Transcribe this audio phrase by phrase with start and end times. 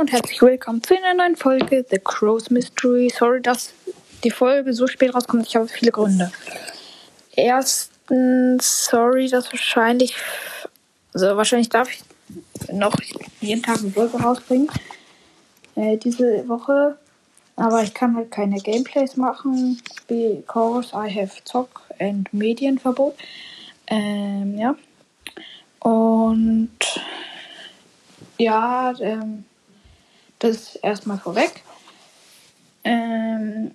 [0.00, 3.12] und herzlich willkommen zu einer neuen Folge The Crow's Mystery.
[3.14, 3.74] Sorry, dass
[4.24, 5.46] die Folge so spät rauskommt.
[5.46, 6.32] Ich habe viele Gründe.
[7.36, 10.16] Erstens, sorry, dass wahrscheinlich,
[11.12, 12.02] also wahrscheinlich darf ich
[12.72, 12.94] noch
[13.42, 14.70] jeden Tag eine Folge rausbringen.
[15.74, 16.96] Äh, diese Woche.
[17.56, 23.16] Aber ich kann halt keine Gameplays machen, because I have Zock and Medienverbot.
[23.86, 24.74] Ähm, ja.
[25.80, 26.70] Und
[28.38, 29.44] ja, ähm,
[30.40, 31.62] das erstmal vorweg.
[32.82, 33.70] Ähm,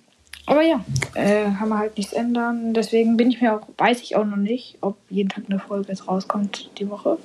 [0.46, 2.72] aber ja, äh, kann man halt nichts ändern.
[2.72, 5.88] Deswegen bin ich mir auch, weiß ich auch noch nicht, ob jeden Tag eine Folge
[5.88, 7.18] jetzt rauskommt die Woche.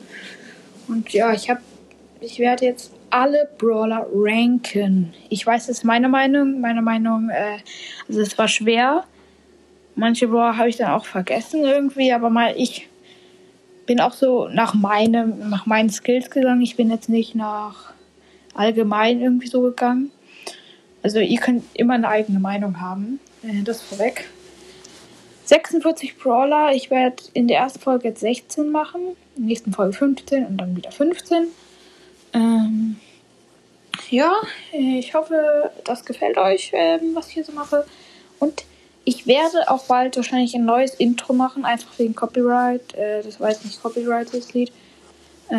[0.87, 1.61] Und ja, ich habe,
[2.19, 5.13] ich werde jetzt alle Brawler ranken.
[5.29, 6.61] Ich weiß, das ist meine Meinung.
[6.61, 7.57] Meine Meinung, äh,
[8.07, 9.03] also es war schwer.
[9.95, 12.87] Manche Brawler habe ich dann auch vergessen irgendwie, aber mal ich
[13.85, 16.61] bin auch so nach meinem, nach meinen Skills gegangen.
[16.61, 17.93] Ich bin jetzt nicht nach
[18.53, 20.11] allgemein irgendwie so gegangen.
[21.03, 23.19] Also ihr könnt immer eine eigene Meinung haben.
[23.43, 24.29] Äh, das vorweg.
[25.45, 26.73] 46 Brawler.
[26.73, 29.01] Ich werde in der ersten Folge jetzt 16 machen,
[29.35, 31.47] in der nächsten Folge 15 und dann wieder 15.
[32.33, 32.95] Ähm,
[34.09, 34.31] ja,
[34.71, 37.85] ich hoffe, das gefällt euch, ähm, was ich hier so mache.
[38.39, 38.63] Und
[39.03, 42.93] ich werde auch bald wahrscheinlich ein neues Intro machen, einfach wegen Copyright.
[42.93, 44.71] Äh, das weiß nicht Copyright das Lied.
[45.49, 45.55] Äh,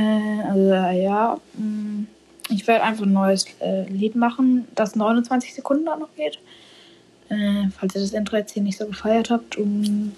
[0.48, 2.06] also ja, mh, mm,
[2.48, 6.38] ich werde einfach ein neues äh, Lied machen, das 29 Sekunden auch noch geht.
[7.28, 9.56] Äh, falls ihr das Intro jetzt hier nicht so gefeiert habt.
[9.56, 10.14] Und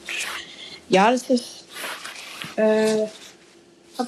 [0.89, 1.65] ja, das ist
[2.57, 3.07] äh,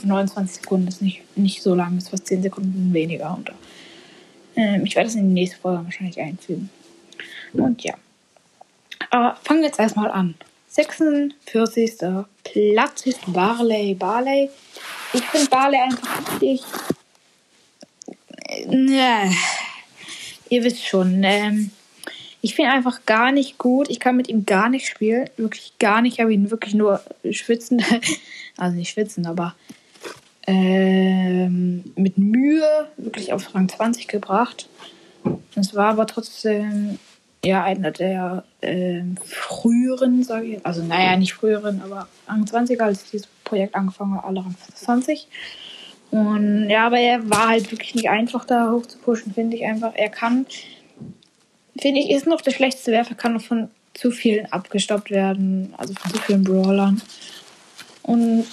[0.02, 3.34] 29 Sekunden, ist nicht, nicht so lang, ist fast 10 Sekunden weniger.
[3.34, 3.50] Und,
[4.56, 6.70] äh, ich werde das in die nächste Folge wahrscheinlich einfügen.
[7.52, 7.94] Und ja.
[9.10, 10.34] Aber fangen wir jetzt erstmal an.
[10.68, 11.92] 46.
[12.42, 13.94] Platz ist Barley.
[13.94, 14.50] Barley.
[15.12, 16.62] Ich finde Barley einfach richtig.
[18.68, 19.30] Ne,
[20.48, 21.22] ihr wisst schon.
[21.24, 21.70] Ähm,
[22.42, 23.88] ich finde einfach gar nicht gut.
[23.90, 25.28] Ich kann mit ihm gar nicht spielen.
[25.36, 26.14] Wirklich gar nicht.
[26.14, 27.00] Ich habe ihn wirklich nur
[27.30, 27.82] schwitzen.
[28.56, 29.54] also nicht schwitzen, aber
[30.46, 34.68] ähm, mit Mühe wirklich auf Rang 20 gebracht.
[35.56, 36.98] Es war aber trotzdem
[37.44, 43.10] ja einer der äh, früheren, sage ich, also naja, nicht früheren, aber Rang 20, als
[43.10, 45.26] dieses Projekt angefangen hat, alle Rang 20.
[46.10, 49.64] Und ja, aber er war halt wirklich nicht einfach da hoch zu pushen, finde ich
[49.64, 49.92] einfach.
[49.94, 50.46] Er kann,
[51.78, 55.94] finde ich, ist noch der schlechteste Werfer, kann noch von zu vielen abgestoppt werden, also
[55.94, 57.02] von zu vielen Brawlern.
[58.02, 58.46] Und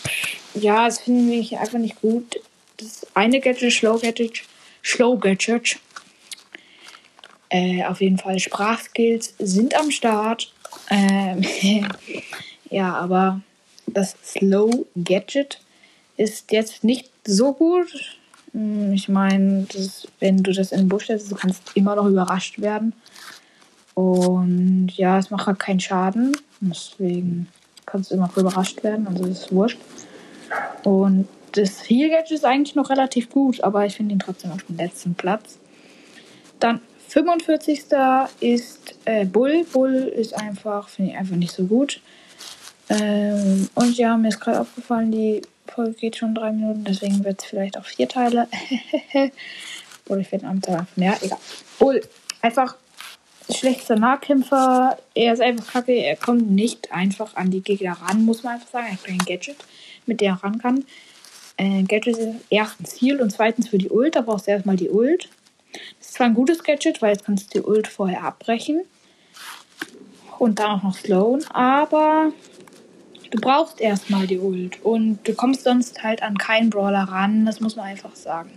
[0.56, 2.40] ja, das finde ich einfach nicht gut.
[2.78, 4.41] Das eine Gadget, Slow Gadget,
[4.84, 5.78] Slow Gadget,
[7.50, 10.52] äh, auf jeden Fall Sprachskills sind am Start.
[10.90, 11.46] Ähm,
[12.70, 13.41] ja, aber
[13.85, 15.59] das Slow Gadget
[16.18, 18.19] ist jetzt nicht so gut.
[18.51, 19.68] Hm, ich meine,
[20.19, 22.94] wenn du das in den Busch setzt, du kannst immer noch überrascht werden.
[23.94, 26.35] Und ja, es macht halt keinen Schaden.
[26.62, 27.47] Deswegen
[27.85, 29.07] kannst du immer noch überrascht werden.
[29.07, 29.79] Also das ist wurscht.
[30.84, 34.63] Und das Heal Gadget ist eigentlich noch relativ gut, aber ich finde ihn trotzdem auf
[34.63, 35.59] dem letzten Platz.
[36.59, 37.84] Dann 45.
[38.40, 39.66] ist äh, Bull.
[39.72, 42.02] Bull ist einfach, finde ich einfach nicht so gut.
[42.90, 47.41] Ähm, und ja, mir ist gerade aufgefallen, die Folge geht schon drei Minuten, deswegen wird
[47.41, 48.47] es vielleicht auch vier Teile.
[50.07, 50.85] Oder ich werde am Tag.
[50.96, 51.40] Ja, egal.
[51.79, 52.01] Bull.
[52.41, 52.75] Einfach
[53.50, 54.97] schlechtester Nahkämpfer.
[55.16, 55.94] Er ist einfach kacke.
[55.94, 58.87] Er kommt nicht einfach an die Gegner ran, muss man einfach sagen.
[58.87, 59.58] Er hat kein Gadget,
[60.05, 60.85] mit der er ran kann.
[61.58, 64.16] Äh, Gadget ist erstens Ziel und zweitens für die Ult.
[64.16, 65.29] Da brauchst du erstmal die Ult.
[65.99, 68.82] Das ist zwar ein gutes Gadget, weil jetzt kannst du die Ult vorher abbrechen.
[70.40, 72.34] Und dann auch noch slowen, aber
[73.34, 74.84] du brauchst erstmal die Ult.
[74.84, 78.52] Und du kommst sonst halt an keinen Brawler ran, das muss man einfach sagen.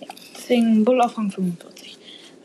[0.00, 1.96] Ja, deswegen Bull auf Rang 45.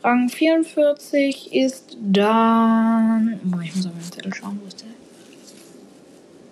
[0.04, 3.40] Rang 44 ist dann.
[3.52, 4.88] Oh, ich muss auf meinen Zettel schauen, wo ist der?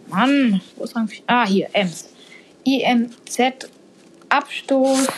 [0.08, 1.23] Mann, wo ist Rang 4?
[1.29, 2.08] Ah, hier, Ems.
[2.64, 3.69] IMZ
[4.29, 5.08] Abstoß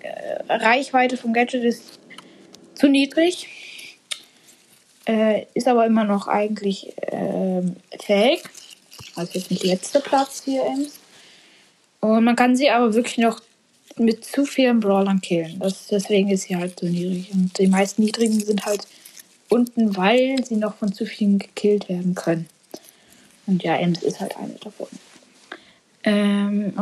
[0.00, 1.98] äh, Reichweite vom Gadget ist
[2.74, 3.48] zu niedrig.
[5.06, 7.62] Äh, ist aber immer noch eigentlich äh,
[8.00, 8.42] fähig.
[9.14, 10.98] Also jetzt nicht letzter Platz hier Ems.
[12.00, 13.40] Und man kann sie aber wirklich noch
[13.96, 15.58] mit zu vielen Brawlern killen.
[15.58, 17.32] Das, deswegen ist sie halt so niedrig.
[17.32, 18.86] Und die meisten niedrigen sind halt
[19.48, 22.48] unten, weil sie noch von zu vielen gekillt werden können.
[23.46, 24.88] Und ja, Ems ist halt eine davon.
[26.02, 26.72] Ähm,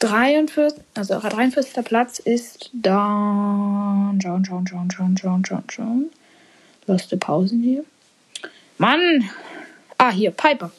[0.00, 1.84] 43, also 43.
[1.84, 6.10] Platz ist dann John, John, John, John, John, John, John.
[6.90, 7.84] Loste Pausen hier.
[8.78, 9.30] Mann!
[9.96, 10.72] Ah, hier, Piper.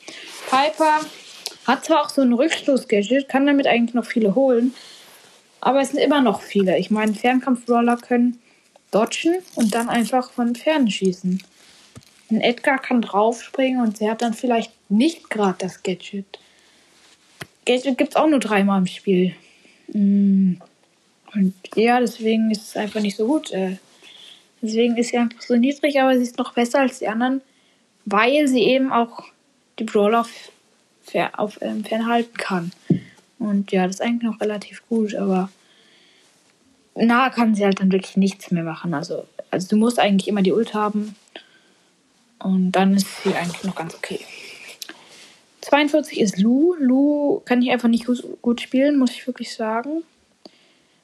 [0.49, 0.99] Piper
[1.65, 4.73] hat zwar auch so ein Rückstoß-Gadget, kann damit eigentlich noch viele holen.
[5.61, 6.77] Aber es sind immer noch viele.
[6.77, 8.39] Ich meine, Fernkampf-Brawler können
[8.91, 11.41] dodgen und dann einfach von Ferne schießen.
[12.29, 16.39] Ein Edgar kann draufspringen und sie hat dann vielleicht nicht gerade das Gadget.
[17.65, 19.33] Gadget gibt es auch nur dreimal im Spiel.
[19.93, 20.55] Mm.
[21.33, 23.53] Und ja, deswegen ist es einfach nicht so gut.
[24.61, 27.41] Deswegen ist sie einfach so niedrig, aber sie ist noch besser als die anderen,
[28.05, 29.23] weil sie eben auch
[29.79, 30.51] die Brawler auf,
[31.33, 32.71] auf ähm, fernhalten kann.
[33.39, 35.49] Und ja, das ist eigentlich noch relativ gut, aber
[36.95, 38.93] nah kann sie halt dann wirklich nichts mehr machen.
[38.93, 41.15] Also, also du musst eigentlich immer die Ult haben.
[42.39, 44.19] Und dann ist sie eigentlich noch ganz okay.
[45.61, 46.75] 42 ist Lu.
[46.79, 48.07] Lu kann ich einfach nicht
[48.41, 50.03] gut spielen, muss ich wirklich sagen.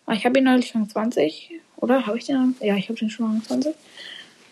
[0.08, 1.52] Aber ich habe ihn neulich Rang 20.
[1.76, 2.08] Oder?
[2.08, 2.56] Habe ich den?
[2.62, 3.76] Ja, ich habe den schon Rang 20.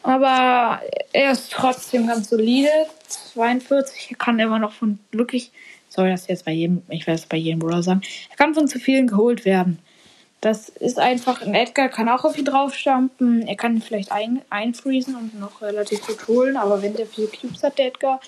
[0.04, 0.82] Aber
[1.14, 2.70] er ist trotzdem ganz solide.
[3.08, 5.52] 42 kann immer noch von wirklich,
[5.90, 8.68] soll das jetzt bei jedem, ich werde es bei jedem Bruder sagen, er kann von
[8.68, 9.80] zu vielen geholt werden.
[10.42, 13.48] Das ist einfach, ein Edgar kann auch auf ihn draufstampen.
[13.48, 16.58] Er kann ihn vielleicht ein, einfriesen und noch relativ gut holen.
[16.58, 18.20] Aber wenn der vier Cubes hat, der Edgar,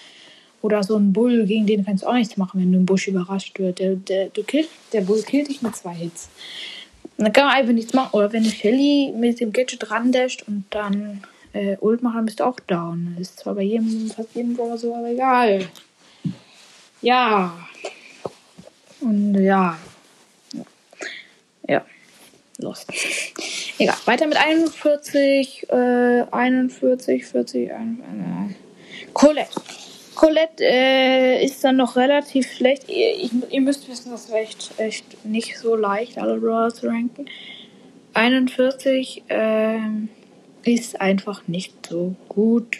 [0.62, 3.07] oder so ein Bull, gegen den kannst du auch nichts machen, wenn du im Busch
[3.07, 3.79] überrascht wird.
[3.79, 6.29] Der, der, du kill, der Bull killt dich mit zwei Hits.
[7.17, 8.09] Und dann kann man einfach nichts machen.
[8.13, 11.23] Oder wenn eine Shelly mit dem Gadget randasht und dann
[11.53, 13.15] äh, Ult macht, dann bist du auch down.
[13.17, 15.67] Das ist zwar bei jedem, fast jedem Brawler so, aber egal.
[17.01, 17.57] Ja.
[19.01, 19.77] Und ja.
[21.67, 21.85] Ja.
[22.59, 22.91] Lost.
[23.79, 23.95] Egal.
[24.05, 28.57] Weiter mit 41, äh, 41, 40, 41.
[29.13, 29.61] Colette.
[30.17, 32.89] Colette äh, ist dann noch relativ schlecht.
[32.89, 36.87] Ihr, ich, ihr müsst wissen, das wäre echt, echt nicht so leicht, alle Brawler zu
[36.87, 37.27] ranken.
[38.15, 40.09] 41, ähm,
[40.63, 42.77] ist einfach nicht so gut.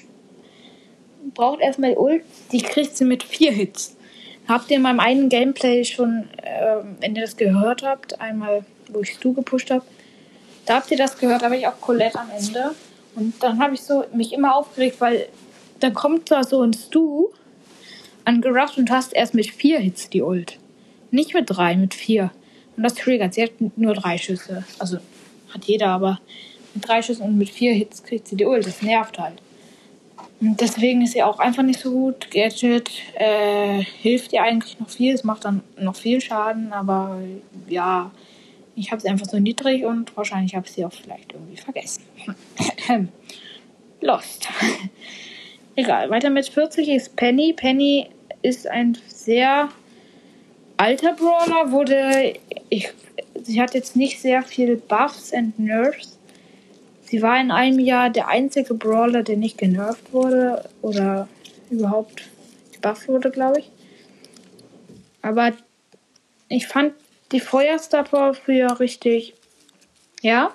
[1.35, 3.95] Braucht erstmal Ult, die kriegt sie mit vier Hits.
[4.47, 9.01] Habt ihr in meinem einen Gameplay schon, äh, wenn ihr das gehört habt, einmal, wo
[9.01, 9.85] ich Stu gepusht habe,
[10.65, 12.71] da habt ihr das gehört, da habe ich auch Colette am Ende.
[13.13, 15.27] Und dann habe ich so mich immer aufgeregt, weil
[15.79, 17.27] dann kommt da so ein Stu
[18.25, 20.59] angerusht und hast erst mit vier Hits die Ult.
[21.12, 22.31] Nicht mit drei, mit vier.
[22.75, 23.33] Und das triggert.
[23.33, 24.65] Sie hat nur drei Schüsse.
[24.79, 24.97] Also
[25.53, 26.19] hat jeder, aber
[26.74, 28.65] mit drei Schüssen und mit vier Hits kriegt sie die Ult.
[28.65, 29.41] Das nervt halt.
[30.39, 32.30] Und deswegen ist sie auch einfach nicht so gut.
[32.30, 35.13] Gadget äh, hilft ihr eigentlich noch viel.
[35.13, 37.19] Es macht dann noch viel Schaden, aber
[37.68, 38.12] ja,
[38.75, 42.03] ich habe sie einfach so niedrig und wahrscheinlich habe ich sie auch vielleicht irgendwie vergessen.
[44.01, 44.47] Lost.
[45.77, 47.53] Egal, weiter mit 40 ist Penny.
[47.53, 48.09] Penny
[48.41, 49.69] ist ein sehr
[50.75, 52.33] alter Brawler, wurde.
[52.69, 52.91] Ich,
[53.44, 56.18] sie hat jetzt nicht sehr viel Buffs und Nerfs.
[57.03, 61.27] Sie war in einem Jahr der einzige Brawler, der nicht genervt wurde oder
[61.69, 62.23] überhaupt
[62.73, 63.69] gebufft wurde, glaube ich.
[65.21, 65.51] Aber
[66.49, 66.95] ich fand
[67.31, 69.35] die Feuerstar Power früher richtig,
[70.23, 70.51] ja,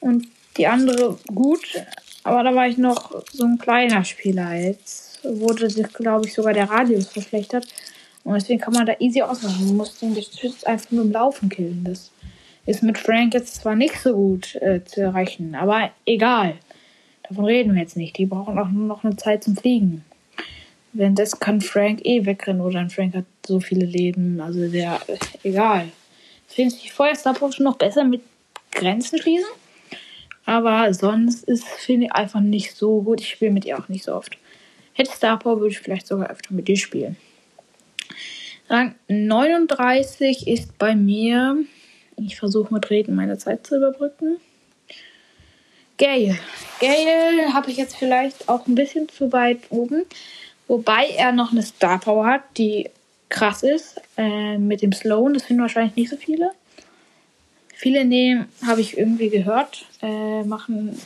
[0.00, 1.86] und die andere gut,
[2.24, 4.54] aber da war ich noch so ein kleiner Spieler.
[4.54, 7.66] Jetzt wurde sich, glaube ich, sogar der Radius verschlechtert.
[8.24, 9.66] Und deswegen kann man da easy ausmachen.
[9.66, 11.82] Man muss den Geschütz einfach nur im Laufen killen.
[11.84, 12.10] Das
[12.66, 16.54] ist mit Frank jetzt zwar nicht so gut äh, zu erreichen, aber egal.
[17.28, 18.16] Davon reden wir jetzt nicht.
[18.18, 20.04] Die brauchen auch nur noch eine Zeit zum Fliegen.
[20.92, 24.40] Wenn das kann Frank eh wegrennen oder ein Frank hat so viele Leben.
[24.40, 25.00] Also der,
[25.42, 25.88] egal.
[26.48, 28.20] Deswegen ist die Feuerstar schon noch besser mit
[28.70, 29.48] Grenzen schließen.
[30.44, 33.20] Aber sonst ist, ich, einfach nicht so gut.
[33.20, 34.36] Ich spiele mit ihr auch nicht so oft.
[34.94, 37.16] Hätte Star Power, würde ich vielleicht sogar öfter mit ihr spielen.
[38.68, 41.64] Rang 39 ist bei mir
[42.16, 44.38] ich versuche mit Reden meine Zeit zu überbrücken.
[45.98, 46.38] Gale.
[46.80, 50.04] Gale habe ich jetzt vielleicht auch ein bisschen zu weit oben.
[50.68, 52.90] Wobei er noch eine Star Power hat, die
[53.28, 54.00] krass ist.
[54.16, 56.50] Äh, mit dem Sloan, das finden wahrscheinlich nicht so viele.
[57.82, 60.96] Viele nehmen, habe ich irgendwie gehört, äh, machen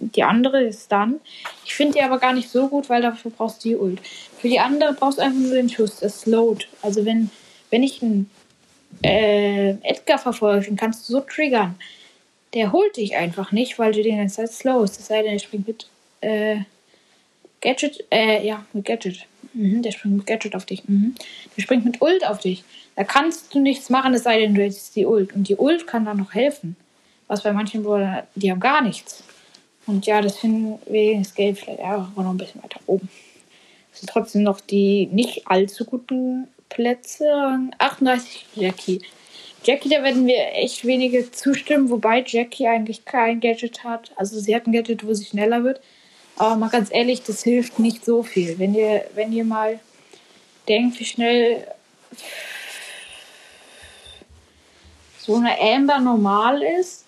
[0.00, 1.20] die andere ist dann.
[1.64, 4.00] Ich finde die aber gar nicht so gut, weil dafür brauchst du die Ult.
[4.38, 6.66] Für die andere brauchst du einfach nur den Schuss, das slowt.
[6.82, 7.30] Also wenn,
[7.70, 8.28] wenn ich einen
[9.04, 11.76] äh, Edgar verfolgen, kannst du so triggern.
[12.54, 14.98] Der holt dich einfach nicht, weil du den ganze Zeit slowst.
[14.98, 15.86] Es sei denn, er springt mit
[16.22, 16.56] äh,
[17.60, 19.26] Gadget, äh, ja, mit Gadget.
[19.56, 20.86] Mhm, der springt mit Gadget auf dich.
[20.86, 21.14] Mhm.
[21.56, 22.62] Der springt mit Ult auf dich.
[22.94, 25.34] Da kannst du nichts machen, es sei denn, du hättest die Ult.
[25.34, 26.76] Und die Ult kann dann noch helfen.
[27.26, 29.24] Was bei manchen Brawlern, die haben gar nichts.
[29.86, 33.08] Und ja, das finden wir das Geld vielleicht auch noch ein bisschen weiter oben.
[33.92, 37.24] Es sind trotzdem noch die nicht allzu guten Plätze.
[37.78, 39.00] 38 Jackie.
[39.64, 44.12] Jackie, da werden wir echt wenige zustimmen, wobei Jackie eigentlich kein Gadget hat.
[44.16, 45.80] Also sie hat ein Gadget, wo sie schneller wird.
[46.36, 48.58] Aber mal ganz ehrlich, das hilft nicht so viel.
[48.58, 49.80] Wenn ihr, wenn ihr mal
[50.68, 51.66] denkt, wie schnell
[55.18, 57.04] so eine Amber normal ist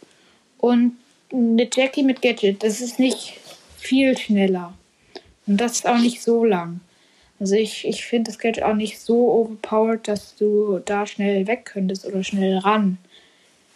[0.59, 0.97] und
[1.33, 2.63] eine Jackie mit Gadget.
[2.63, 3.35] Das ist nicht
[3.77, 4.75] viel schneller.
[5.47, 6.81] Und das ist auch nicht so lang.
[7.41, 11.67] Also ich, ich finde das Gadget auch nicht so overpowered, dass du da schnell weg
[11.67, 12.99] könntest oder schnell ran.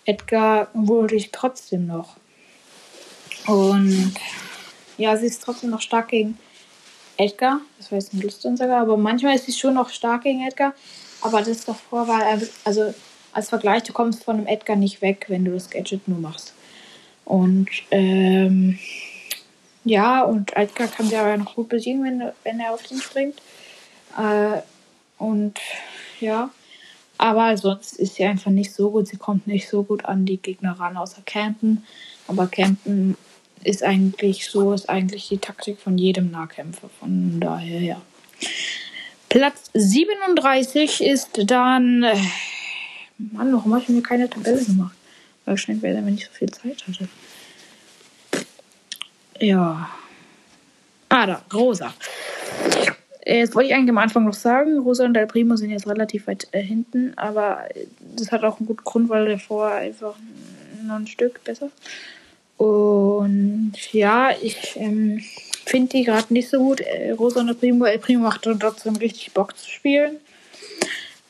[0.05, 2.17] Edgar wurde ich trotzdem noch.
[3.47, 4.15] Und
[5.03, 6.39] ja, sie ist trotzdem noch stark gegen
[7.17, 7.61] Edgar.
[7.79, 10.75] Das war jetzt ein Lustunsager, aber manchmal ist sie schon noch stark gegen Edgar.
[11.21, 12.23] Aber das davor war,
[12.65, 12.95] also
[13.33, 16.55] als Vergleich, du kommst von einem Edgar nicht weg, wenn du das Gadget nur machst.
[17.25, 18.79] Und ähm,
[19.85, 23.41] ja, und Edgar kann sie aber noch gut besiegen, wenn, wenn er auf den springt.
[24.17, 24.61] Äh,
[25.19, 25.59] und
[26.21, 26.51] ja,
[27.19, 29.07] aber sonst ist sie einfach nicht so gut.
[29.09, 31.85] Sie kommt nicht so gut an die Gegner ran, außer Campen.
[32.29, 33.17] Aber Campen
[33.64, 36.88] ist eigentlich so, ist eigentlich die Taktik von jedem Nahkämpfer.
[37.00, 38.02] Von daher, ja.
[39.28, 42.02] Platz 37 ist dann.
[42.02, 42.16] Äh,
[43.19, 44.97] Mann, warum habe ich mir keine Tabelle gemacht?
[45.45, 47.09] Wahrscheinlich, weil er nicht so viel Zeit hatte.
[49.40, 49.90] Ja.
[51.09, 51.95] Ah, da, Rosa.
[53.25, 56.26] Jetzt wollte ich eigentlich am Anfang noch sagen, Rosa und Del Primo sind jetzt relativ
[56.26, 57.69] weit äh, hinten, aber
[58.16, 60.16] das hat auch einen guten Grund, weil vorher einfach
[60.83, 61.71] noch ein Stück besser.
[62.62, 65.21] Und ja, ich ähm,
[65.66, 66.81] finde die gerade nicht so gut.
[66.81, 70.19] Äh, Rosa und El Primo, El Primo macht trotzdem richtig Bock zu spielen.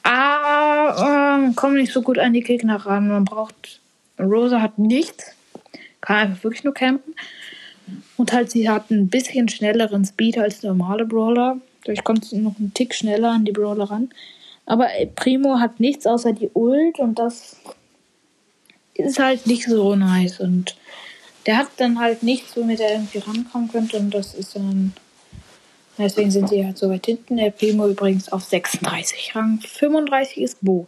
[0.03, 3.09] Aber ähm, kommen nicht so gut an die Gegner ran.
[3.09, 3.81] Man braucht.
[4.21, 5.35] Rosa hat nichts.
[6.03, 7.15] Kann einfach wirklich nur campen.
[8.19, 11.57] Und halt, sie hat ein bisschen schnelleren Speed als normale Brawler.
[11.85, 14.11] Dadurch kommt sie noch einen Tick schneller an die Brawler ran.
[14.67, 17.57] Aber Primo hat nichts außer die Ult und das
[18.93, 20.39] ist halt nicht so nice.
[20.39, 20.77] Und
[21.47, 23.99] der hat dann halt nichts, womit er irgendwie rankommen könnte.
[23.99, 24.93] Und das ist dann.
[25.99, 27.37] Deswegen sind sie halt so weit hinten.
[27.37, 29.37] Der Primo übrigens auf 36.
[29.37, 30.87] Rang 35 ist Bo.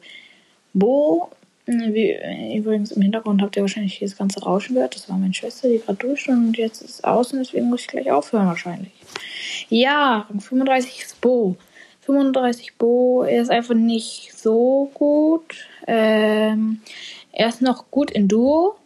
[0.73, 1.31] Bo
[1.67, 2.15] wie,
[2.57, 4.97] übrigens im Hintergrund habt ihr wahrscheinlich das ganze Rauschen gehört.
[4.97, 7.83] Das war meine Schwester, die gerade duscht und jetzt ist es aus und deswegen muss
[7.83, 8.93] ich gleich aufhören wahrscheinlich.
[9.71, 11.57] Ja, 35 ist Bo.
[12.03, 15.67] 35 Bo, er ist einfach nicht so gut.
[15.87, 16.83] Ähm,
[17.33, 18.77] er ist noch gut in Duo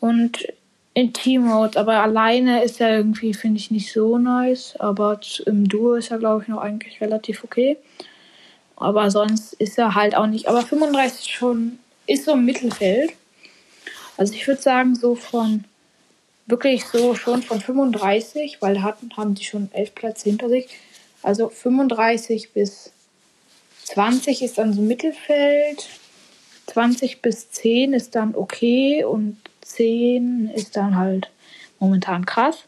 [0.00, 0.48] und
[0.94, 4.74] in Team-Mode, aber alleine ist er irgendwie, finde ich, nicht so nice.
[4.78, 7.78] Aber im Duo ist er, glaube ich, noch eigentlich relativ okay.
[8.76, 10.48] Aber sonst ist er halt auch nicht.
[10.48, 13.12] Aber 35 schon ist so im Mittelfeld.
[14.16, 15.64] Also ich würde sagen, so von
[16.46, 20.68] wirklich so schon von 35, weil hatten, haben die schon elf Plätze hinter sich.
[21.22, 22.92] Also 35 bis
[23.84, 25.88] 20 ist dann so Mittelfeld.
[26.66, 29.38] 20 bis 10 ist dann okay und
[29.72, 31.30] 10 ist dann halt
[31.78, 32.64] momentan krass.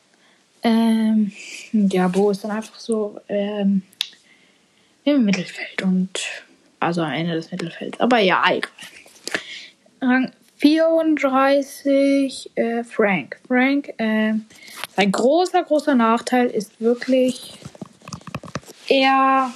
[0.63, 1.33] Ähm,
[1.73, 3.83] ja, Bo ist dann einfach so ähm,
[5.05, 6.21] im Mittelfeld und
[6.81, 8.01] also am Ende des Mittelfelds.
[8.01, 8.71] Aber ja, egal.
[10.01, 13.39] Rang 34 äh, Frank.
[13.47, 14.35] Frank, äh,
[14.97, 17.53] sein großer, großer Nachteil ist wirklich,
[18.89, 19.53] er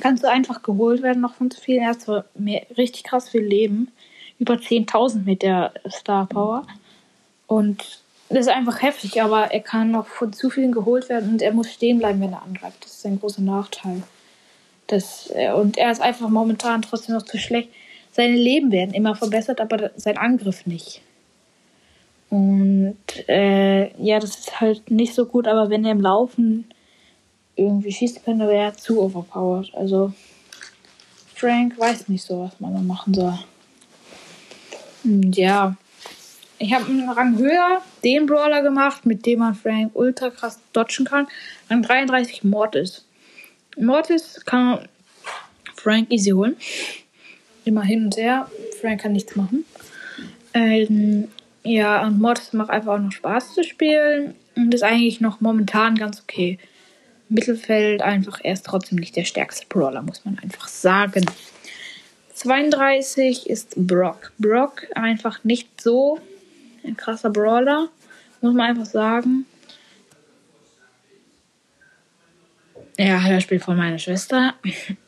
[0.00, 1.76] kann so einfach geholt werden noch von zu viel.
[1.78, 3.92] Er hat so mehr, richtig krass viel Leben.
[4.40, 6.66] Über 10.000 mit der Star Power.
[7.46, 11.42] Und das ist einfach heftig, aber er kann noch von zu vielen geholt werden und
[11.42, 12.84] er muss stehen bleiben, wenn er angreift.
[12.84, 14.02] Das ist ein großer Nachteil.
[14.88, 17.68] Das, und er ist einfach momentan trotzdem noch zu schlecht
[18.12, 21.00] seine Leben werden immer verbessert, aber sein Angriff nicht.
[22.28, 22.96] Und
[23.28, 26.66] äh, ja, das ist halt nicht so gut, aber wenn er im Laufen
[27.56, 29.74] irgendwie schießen könnte, wäre er zu overpowered.
[29.74, 30.12] Also
[31.34, 33.38] Frank weiß nicht so, was man da machen soll.
[35.04, 35.76] Und ja,
[36.58, 41.06] ich habe einen Rang höher den Brawler gemacht, mit dem man Frank ultra krass dodgen
[41.06, 41.26] kann.
[41.68, 43.06] Rang 33 Mortis.
[43.76, 44.88] Mortis kann
[45.74, 46.56] Frank easy holen
[47.64, 48.50] immer hin und her.
[48.80, 49.64] Frank kann nichts machen.
[50.54, 51.28] Ähm,
[51.62, 55.94] ja, und Mortis macht einfach auch noch Spaß zu spielen und ist eigentlich noch momentan
[55.96, 56.58] ganz okay.
[57.28, 61.24] Mittelfeld einfach, er ist trotzdem nicht der stärkste Brawler, muss man einfach sagen.
[62.40, 64.32] 32 ist Brock.
[64.38, 66.18] Brock einfach nicht so
[66.82, 67.90] ein krasser Brawler,
[68.40, 69.44] muss man einfach sagen.
[72.96, 74.54] Ja, Hörspiel von meiner Schwester.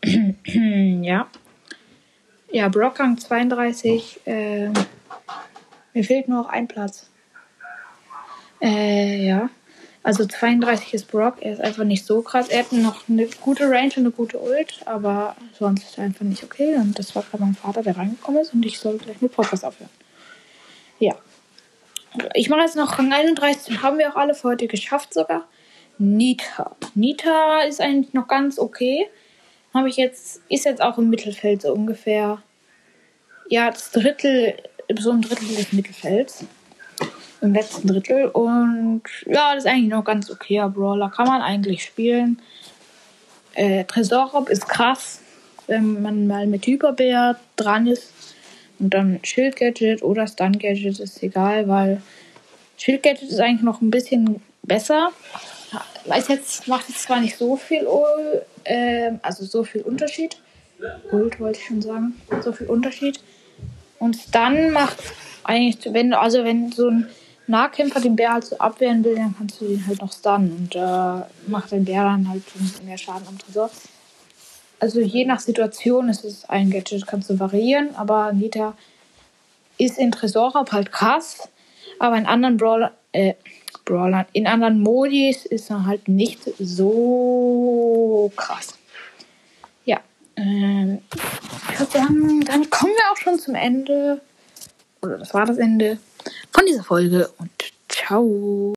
[0.44, 1.26] ja.
[2.50, 4.20] Ja, Brockgang 32.
[4.26, 4.68] Äh,
[5.94, 7.08] mir fehlt nur noch ein Platz.
[8.60, 9.48] Äh, ja.
[10.02, 11.36] Also 32 ist Brock.
[11.40, 12.48] Er ist einfach nicht so krass.
[12.48, 16.24] Er hat noch eine gute Range und eine gute Ult, aber sonst ist er einfach
[16.24, 16.74] nicht okay.
[16.76, 19.64] Und das war gerade mein Vater, der reingekommen ist und ich soll gleich mit Podcast
[19.64, 19.90] aufhören.
[20.98, 21.14] Ja.
[22.34, 23.82] Ich mache jetzt noch Rang 31.
[23.82, 25.48] Haben wir auch alle für heute geschafft sogar.
[25.98, 26.76] Nita.
[26.94, 29.08] Nita ist eigentlich noch ganz okay
[29.74, 32.42] habe ich jetzt, ist jetzt auch im Mittelfeld so ungefähr.
[33.48, 34.56] ja, das Drittel,
[34.98, 36.44] so ein Drittel des Mittelfelds.
[37.42, 38.26] Im letzten Drittel.
[38.26, 40.62] Und ja, das ist eigentlich noch ganz okay.
[40.68, 42.40] Brawler kann man eigentlich spielen.
[43.54, 45.20] Äh, Tresorraub ist krass,
[45.66, 48.12] wenn man mal mit Hyperbär dran ist.
[48.78, 52.00] Und dann Schild-Gadget oder Stun-Gadget ist egal, weil
[52.78, 55.10] Schild-Gadget ist eigentlich noch ein bisschen besser.
[56.06, 57.86] Weiß jetzt, macht jetzt zwar nicht so viel,
[58.64, 60.36] äh, also so viel Unterschied.
[61.12, 62.20] Ult wollte ich schon sagen.
[62.42, 63.20] So viel Unterschied.
[63.98, 64.98] Und dann macht
[65.44, 67.08] eigentlich, wenn also wenn so ein
[67.46, 70.52] Nahkämpfer den Bär halt so abwehren will, dann kannst du ihn halt noch stunnen.
[70.52, 72.42] Und äh, macht der Bär dann halt
[72.84, 73.70] mehr Schaden am Tresor.
[74.78, 78.76] Also je nach Situation ist es ein Gadget, kannst du variieren, aber Nita
[79.78, 81.48] ist in Tresorraub halt krass,
[82.00, 83.34] aber in anderen Brawler, äh,
[83.84, 88.74] Brawlern, in anderen Modis ist er halt nicht so krass.
[89.84, 90.00] Ja,
[90.36, 90.98] ähm,
[91.70, 94.20] ich würde sagen, dann kommen wir auch schon zum Ende.
[95.00, 95.98] Oder das war das Ende
[96.62, 97.50] von dieser Folge und
[97.88, 98.70] ciao.